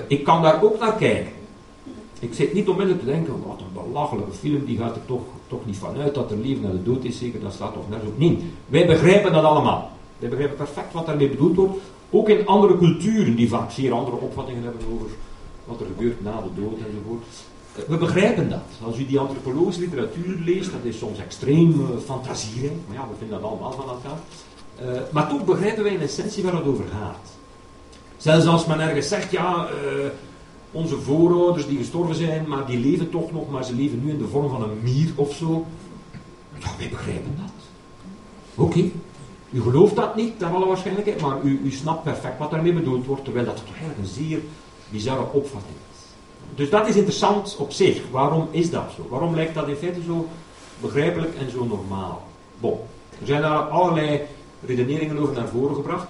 [0.08, 1.32] ik kan daar ook naar kijken.
[2.20, 5.66] Ik zit niet onmiddellijk te denken, wat een belachelijke film, die gaat er toch, toch
[5.66, 8.20] niet vanuit dat er leven naar de dood is, zeker, dat staat toch nergens op.
[8.20, 9.92] Nee, wij begrijpen dat allemaal.
[10.22, 11.78] Wij begrijpen perfect wat daarmee bedoeld wordt.
[12.10, 15.08] Ook in andere culturen die vaak zeer andere opvattingen hebben over
[15.66, 17.24] wat er gebeurt na de dood enzovoort.
[17.76, 18.64] Eh, we begrijpen dat.
[18.84, 21.78] Als u die antropologische literatuur leest, dat is soms extreem uh,
[22.88, 24.20] maar ja, we vinden dat allemaal van elkaar.
[24.82, 27.32] Uh, maar toch begrijpen wij in essentie waar het over gaat.
[28.18, 29.68] Zelfs als men ergens zegt, ja,
[30.72, 34.18] onze voorouders die gestorven zijn, maar die leven toch nog, maar ze leven nu in
[34.18, 35.66] de vorm van een mier of zo.
[36.58, 37.52] Ja, wij begrijpen dat.
[38.56, 38.90] Oké,
[39.52, 43.06] u gelooft dat niet, naar alle waarschijnlijkheid, maar u, u snapt perfect wat daarmee bedoeld
[43.06, 44.40] wordt, terwijl dat toch eigenlijk een zeer
[44.90, 46.00] bizarre opvatting is.
[46.56, 48.02] Dus dat is interessant op zich.
[48.12, 49.08] Waarom is dat zo?
[49.10, 50.28] Waarom lijkt dat in feite zo
[50.82, 52.28] begrijpelijk en zo normaal?
[52.60, 52.80] Bon,
[53.20, 54.22] er zijn daar allerlei
[54.66, 56.08] redeneringen over naar voren gebracht.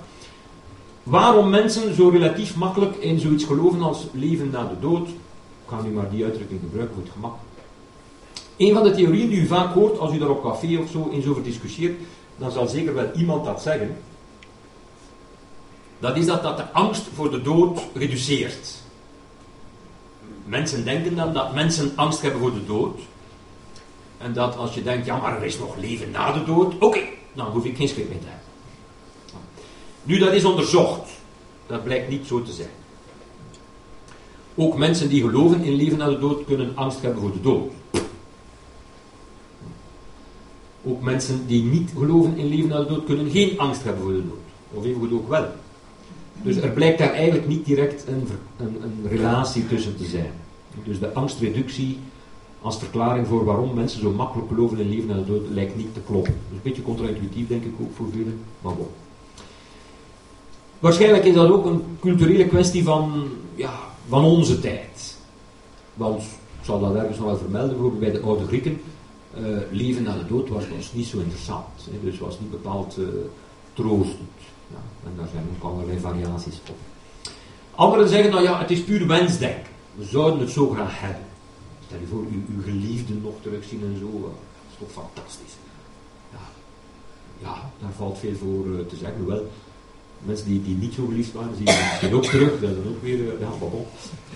[1.03, 5.07] Waarom mensen zo relatief makkelijk in zoiets geloven als leven na de dood?
[5.07, 7.33] Ik ga nu maar die uitdrukking gebruiken voor het gemak.
[8.57, 11.09] Een van de theorieën die u vaak hoort als u daar op café of zo
[11.11, 11.99] eens over discussieert,
[12.37, 13.97] dan zal zeker wel iemand dat zeggen.
[15.99, 18.79] Dat is dat, dat de angst voor de dood reduceert.
[20.45, 22.99] Mensen denken dan dat mensen angst hebben voor de dood.
[24.17, 26.99] En dat als je denkt, ja maar er is nog leven na de dood, oké,
[27.33, 28.41] dan hoef ik geen schrik meer te hebben.
[30.03, 31.09] Nu, dat is onderzocht.
[31.67, 32.69] Dat blijkt niet zo te zijn.
[34.55, 37.71] Ook mensen die geloven in leven na de dood kunnen angst hebben voor de dood.
[40.83, 44.11] Ook mensen die niet geloven in leven na de dood kunnen geen angst hebben voor
[44.11, 44.37] de dood.
[44.73, 45.45] Of evengoed ook wel.
[46.41, 50.31] Dus er blijkt daar eigenlijk niet direct een, een, een relatie tussen te zijn.
[50.83, 51.97] Dus de angstreductie
[52.61, 55.93] als verklaring voor waarom mensen zo makkelijk geloven in leven na de dood lijkt niet
[55.93, 56.33] te kloppen.
[56.33, 58.87] Dus een beetje contra-intuïtief denk ik ook voor velen, maar bon.
[60.79, 63.23] Waarschijnlijk is dat ook een culturele kwestie van,
[63.55, 63.73] ja,
[64.07, 65.17] van onze tijd.
[65.93, 68.81] Want, ik zal dat ergens nog wel vermelden, bijvoorbeeld bij de oude Grieken,
[69.37, 71.65] uh, leven na de dood was, was niet zo interessant.
[71.91, 73.07] Hè, dus was niet bepaald uh,
[73.73, 74.39] troostend.
[74.67, 76.75] Ja, en daar zijn ook allerlei variaties op.
[77.75, 79.71] Anderen zeggen, nou ja, het is puur wensdenken.
[79.95, 81.25] We zouden het zo graag hebben.
[81.85, 84.05] Stel je voor, uw, uw geliefden nog terugzien en zo.
[84.05, 84.31] Uh, dat
[84.71, 85.53] is toch fantastisch.
[86.31, 86.39] Ja,
[87.39, 89.17] ja daar valt veel voor te zeggen.
[89.17, 89.49] Hoewel,
[90.23, 92.59] mensen die, die niet zo geliefd waren, zien misschien ook terug.
[92.59, 93.85] Dat is ook weer, ja, bon.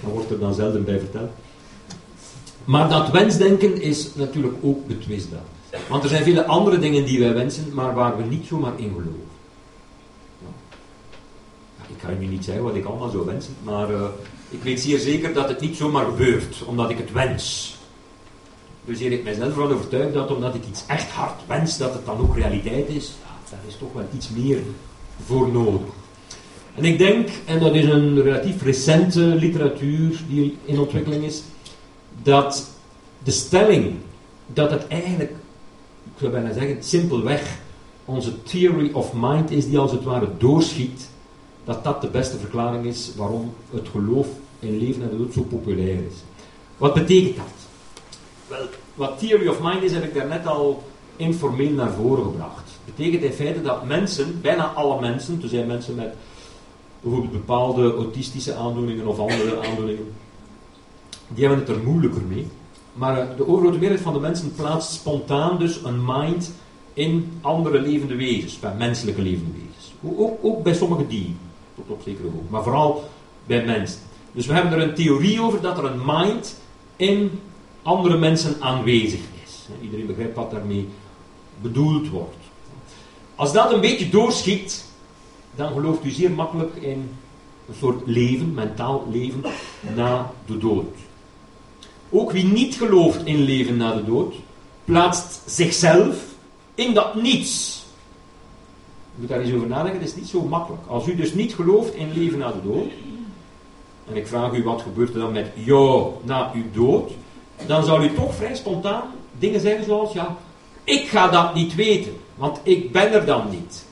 [0.02, 1.32] Dan wordt er dan zelden bij verteld.
[2.66, 5.44] Maar dat wensdenken is natuurlijk ook betwistbaar.
[5.90, 8.90] Want er zijn vele andere dingen die wij wensen, maar waar we niet zomaar in
[8.90, 9.28] geloven.
[11.78, 14.06] Ja, ik ga nu niet zeggen wat ik allemaal zou wensen, maar uh,
[14.50, 17.76] ik weet zeer zeker dat het niet zomaar gebeurt, omdat ik het wens.
[18.86, 22.06] Dus hier ik mijzelf ervan overtuigd dat omdat ik iets echt hard wens, dat het
[22.06, 23.14] dan ook realiteit is.
[23.24, 24.60] Ja, daar is toch wel iets meer
[25.26, 25.82] voor nodig.
[26.76, 31.44] En ik denk, en dat is een relatief recente literatuur die in ontwikkeling is,
[32.24, 32.70] dat
[33.24, 33.96] de stelling
[34.48, 35.32] dat het eigenlijk,
[36.04, 37.60] ik zou bijna zeggen, simpelweg
[38.06, 41.10] onze theory of mind is die als het ware doorschiet,
[41.64, 44.28] dat dat de beste verklaring is waarom het geloof
[44.60, 46.14] in leven en dood zo populair is.
[46.78, 47.46] Wat betekent dat?
[48.48, 50.84] Wel, wat theory of mind is, heb ik daarnet al
[51.16, 52.72] informeel naar voren gebracht.
[52.86, 56.14] Betekent in feite dat mensen, bijna alle mensen, er zijn mensen met
[57.02, 60.14] bijvoorbeeld bepaalde autistische aandoeningen of andere aandoeningen,
[61.28, 62.48] die hebben het er moeilijker mee.
[62.94, 66.54] Maar eh, de overgrote meerderheid van de mensen plaatst spontaan dus een mind
[66.94, 69.94] in andere levende wezens, bij menselijke levende wezens.
[70.18, 71.38] Ook, ook bij sommige dieren,
[71.76, 73.10] tot op zekere hoogte, maar vooral
[73.46, 74.00] bij mensen.
[74.32, 76.60] Dus we hebben er een theorie over dat er een mind
[76.96, 77.40] in
[77.84, 79.68] andere mensen aanwezig is.
[79.82, 80.88] Iedereen begrijpt wat daarmee
[81.62, 82.36] bedoeld wordt.
[83.36, 84.86] Als dat een beetje doorschiet,
[85.56, 87.10] dan gelooft u zeer makkelijk in
[87.68, 89.44] een soort leven, mentaal leven,
[89.96, 90.86] na de dood.
[92.18, 94.36] Ook wie niet gelooft in leven na de dood,
[94.86, 96.18] plaatst zichzelf
[96.76, 97.84] in dat niets.
[99.16, 100.82] U moet daar eens over nadenken, het is niet zo makkelijk.
[100.88, 102.92] Als u dus niet gelooft in leven na de dood,
[104.08, 107.12] en ik vraag u wat gebeurt er dan met jou na uw dood,
[107.66, 110.38] dan zal u toch vrij spontaan dingen zeggen zoals, ja,
[110.84, 113.86] ik ga dat niet weten, want ik ben er dan niet.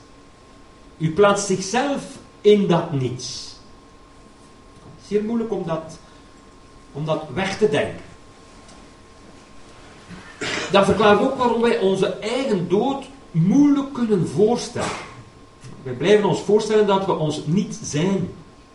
[0.98, 2.04] U plaatst zichzelf
[2.40, 3.56] in dat niets.
[5.06, 5.98] Zeer moeilijk om dat,
[6.92, 8.03] om dat weg te denken.
[10.72, 14.88] Dat verklaart ook waarom wij onze eigen dood moeilijk kunnen voorstellen.
[15.82, 18.28] Wij blijven ons voorstellen dat we ons niet zijn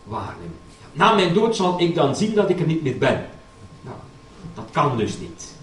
[0.03, 0.57] waarnemen.
[0.93, 3.25] Na mijn dood zal ik dan zien dat ik er niet meer ben.
[3.81, 3.95] Nou,
[4.53, 5.55] dat kan dus niet.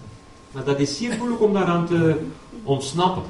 [0.51, 2.19] Maar dat is zeer moeilijk om daaraan te
[2.63, 3.23] ontsnappen.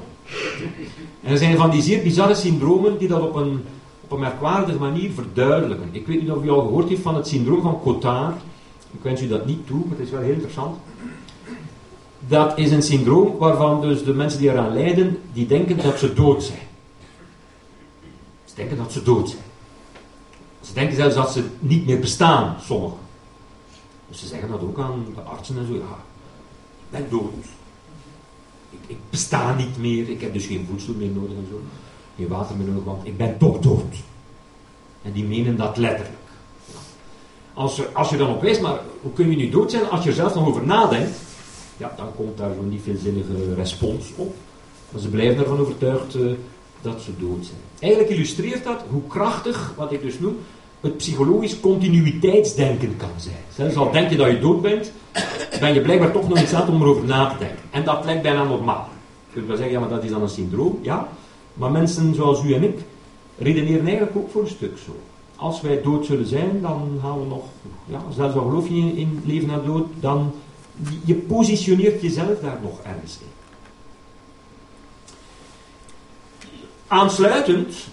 [1.22, 3.64] En er zijn van die zeer bizarre syndromen die dat op een,
[4.00, 5.88] op een merkwaardige manier verduidelijken.
[5.92, 8.36] Ik weet niet of u al gehoord heeft van het syndroom van Cotard.
[8.92, 10.76] Ik wens u dat niet toe, maar het is wel heel interessant.
[12.28, 16.14] Dat is een syndroom waarvan dus de mensen die eraan lijden, die denken dat ze
[16.14, 16.66] dood zijn.
[18.44, 19.42] Ze denken dat ze dood zijn.
[20.60, 22.98] Ze denken zelfs dat ze niet meer bestaan, sommigen.
[24.08, 25.72] Dus ze zeggen dat ook aan de artsen en zo.
[25.72, 25.98] Ja,
[26.84, 27.32] ik ben dood.
[28.70, 30.08] Ik, ik besta niet meer.
[30.08, 31.60] Ik heb dus geen voedsel meer nodig en zo.
[32.16, 33.94] Geen water meer nodig, want ik ben toch dood.
[35.02, 36.16] En die menen dat letterlijk.
[37.54, 40.08] Als, er, als je dan op maar hoe kun je nu dood zijn als je
[40.08, 41.16] er zelf nog over nadenkt?
[41.78, 44.34] Ja, dan komt daar zo niet veel zinnige respons op.
[44.90, 46.32] Maar ze blijven ervan overtuigd uh,
[46.82, 47.60] dat ze dood zijn.
[47.78, 50.36] Eigenlijk illustreert dat hoe krachtig, wat ik dus noem,
[50.80, 53.36] het psychologisch continuïteitsdenken kan zijn.
[53.54, 54.92] Zelfs al denk je dat je dood bent,
[55.60, 57.64] ben je blijkbaar toch nog in staat om erover na te denken.
[57.70, 58.88] En dat lijkt bijna normaal.
[59.26, 60.78] Je kunt wel zeggen, ja, maar dat is dan een syndroom.
[60.82, 61.08] Ja,
[61.54, 62.78] maar mensen zoals u en ik
[63.38, 64.96] redeneren eigenlijk ook voor een stuk zo.
[65.36, 67.44] Als wij dood zullen zijn, dan gaan we nog,
[67.84, 70.32] ja, zelfs al geloof je in leven na dood, dan
[71.04, 73.26] je positioneert jezelf daar nog ergens in.
[76.86, 77.88] Aansluitend,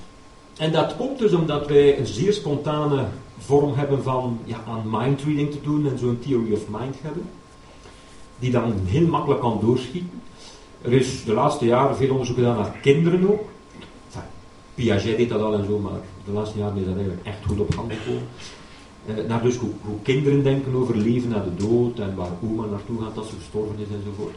[0.58, 3.06] en dat komt dus omdat wij een zeer spontane
[3.40, 7.30] vorm hebben van ja, aan mindreading te doen en zo'n theory of mind hebben,
[8.40, 10.22] die dan heel makkelijk kan doorschieten.
[10.82, 13.54] Er is de laatste jaren veel onderzoek gedaan naar kinderen ook.
[14.76, 17.60] Piaget deed dat al en zo, maar de laatste jaren is dat eigenlijk echt goed
[17.60, 18.28] op gang gekomen.
[19.08, 19.70] Eh, naar dus hoe,
[20.04, 23.76] kinderen denken over leven na de dood en waar oma naartoe gaat als ze gestorven
[23.78, 24.36] is enzovoort.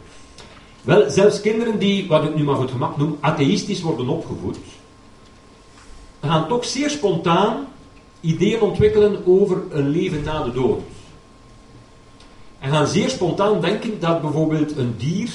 [0.83, 4.59] Wel, zelfs kinderen die, wat ik nu maar voor het gemak noem, atheïstisch worden opgevoed,
[6.21, 7.67] gaan toch zeer spontaan
[8.21, 10.81] ideeën ontwikkelen over een leven na de dood.
[12.59, 15.31] En gaan zeer spontaan denken dat bijvoorbeeld een dier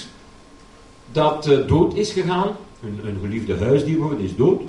[1.12, 2.48] dat uh, dood is gegaan,
[2.84, 4.62] een, een geliefde huisdier bijvoorbeeld is dood,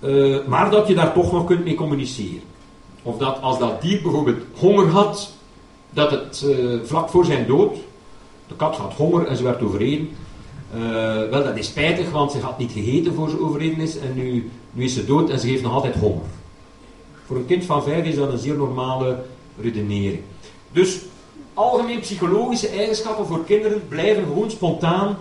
[0.00, 2.49] eh, maar dat je daar toch nog kunt mee communiceren.
[3.02, 5.32] Of dat als dat dier bijvoorbeeld honger had,
[5.90, 7.76] dat het eh, vlak voor zijn dood,
[8.48, 10.08] de kat had honger en ze werd overreden.
[10.74, 10.82] Uh,
[11.30, 14.50] wel, dat is spijtig, want ze had niet gegeten voor ze overreden is en nu,
[14.72, 16.26] nu is ze dood en ze heeft nog altijd honger.
[17.26, 19.22] Voor een kind van vijf is dat een zeer normale
[19.60, 20.20] redenering.
[20.72, 20.98] Dus
[21.54, 25.16] algemeen psychologische eigenschappen voor kinderen blijven gewoon spontaan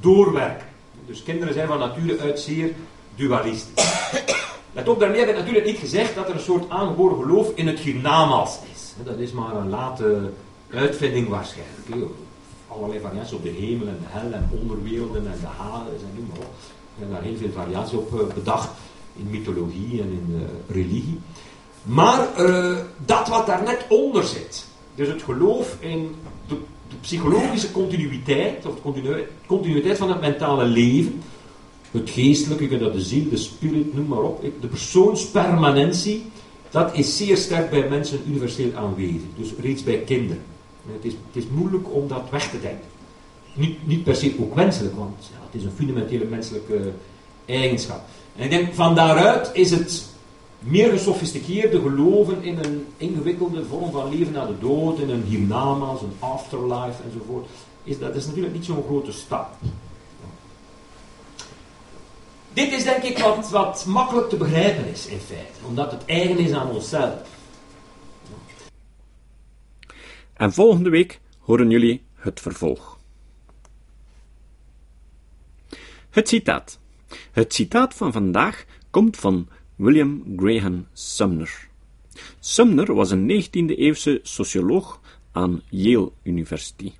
[0.00, 0.66] doorwerken.
[1.06, 2.72] Dus kinderen zijn van nature uit zeer
[3.14, 3.84] dualistisch.
[4.76, 7.66] Let op, daarmee heb ik natuurlijk niet gezegd dat er een soort aangeboren geloof in
[7.66, 8.94] het hiernamaals is.
[9.04, 10.30] Dat is maar een late
[10.70, 12.12] uitvinding waarschijnlijk.
[12.68, 16.26] Allerlei variaties op de hemel en de hel en onderwerelden en de hades en noem
[16.28, 16.44] maar op.
[16.44, 18.68] Er zijn daar heel veel variaties op eh, bedacht
[19.16, 21.20] in mythologie en in uh, religie.
[21.82, 26.14] Maar uh, dat wat daar net onder zit, dus het geloof in
[26.48, 26.56] de,
[26.88, 31.22] de psychologische continuïteit, of de continuïteit van het mentale leven,
[31.90, 36.24] het geestelijke, dat de ziel, de spirit, noem maar op, de persoonspermanentie,
[36.70, 39.28] dat is zeer sterk bij mensen universeel aanwezig.
[39.38, 40.42] Dus reeds bij kinderen.
[40.92, 42.88] Het is, het is moeilijk om dat weg te denken.
[43.54, 45.14] Niet, niet per se ook wenselijk, want
[45.44, 46.92] het is een fundamentele menselijke
[47.44, 48.00] eigenschap.
[48.36, 50.04] En ik denk, van daaruit is het
[50.58, 56.02] meer gesofisticeerde geloven in een ingewikkelde vorm van leven na de dood, in een hiernamaals,
[56.02, 57.46] een afterlife enzovoort,
[57.84, 59.48] is, dat is natuurlijk niet zo'n grote stap.
[62.56, 66.38] Dit is denk ik wat, wat makkelijk te begrijpen is in feite, omdat het eigen
[66.38, 67.14] is aan onszelf.
[70.32, 72.98] En volgende week horen jullie het vervolg.
[76.10, 76.78] Het citaat.
[77.32, 81.68] Het citaat van vandaag komt van William Graham Sumner.
[82.40, 85.00] Sumner was een 19e-eeuwse socioloog
[85.32, 86.92] aan Yale University.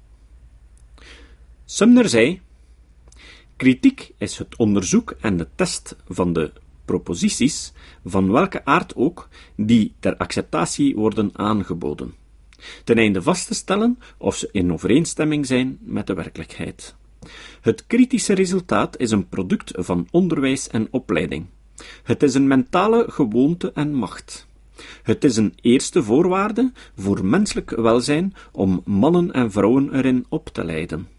[1.65, 2.41] Sumner zei:
[3.57, 6.53] Kritiek is het onderzoek en de test van de
[6.85, 7.73] proposities,
[8.05, 12.15] van welke aard ook, die ter acceptatie worden aangeboden,
[12.85, 16.95] ten einde vast te stellen of ze in overeenstemming zijn met de werkelijkheid.
[17.61, 21.47] Het kritische resultaat is een product van onderwijs en opleiding.
[22.03, 24.47] Het is een mentale gewoonte en macht.
[25.03, 30.65] Het is een eerste voorwaarde voor menselijk welzijn om mannen en vrouwen erin op te
[30.65, 31.16] leiden.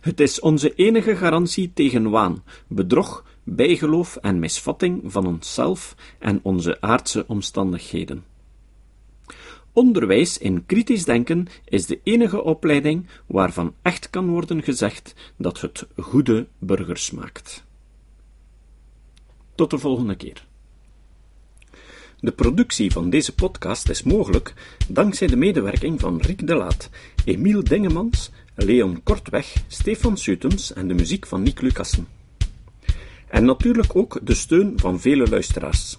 [0.00, 6.80] Het is onze enige garantie tegen waan, bedrog, bijgeloof en misvatting van onszelf en onze
[6.80, 8.24] aardse omstandigheden.
[9.72, 15.86] Onderwijs in kritisch denken is de enige opleiding waarvan echt kan worden gezegd dat het
[15.96, 17.64] goede burgers maakt.
[19.54, 20.46] Tot de volgende keer.
[22.20, 24.54] De productie van deze podcast is mogelijk
[24.88, 26.90] dankzij de medewerking van Rick de Laat,
[27.24, 28.30] Emiel Dingemans,
[28.64, 32.06] Leon Kortweg, Stefan Sutens en de muziek van Nick Lucassen.
[33.28, 35.98] En natuurlijk ook de steun van vele luisteraars.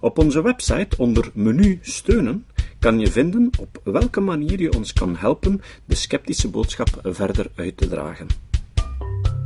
[0.00, 2.46] Op onze website onder menu steunen
[2.78, 7.76] kan je vinden op welke manier je ons kan helpen de sceptische boodschap verder uit
[7.76, 8.49] te dragen.